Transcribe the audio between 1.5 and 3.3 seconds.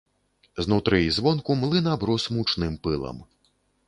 млын аброс мучным пылам.